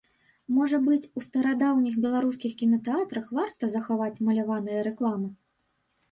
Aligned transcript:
Можа 0.53 0.77
быць, 0.85 1.03
у 1.19 1.21
старадаўніх 1.25 1.99
беларускіх 2.05 2.55
кінатэатрах 2.61 3.27
варта 3.39 3.69
захаваць 3.75 4.21
маляваныя 4.31 4.79
рэкламы? 4.89 5.29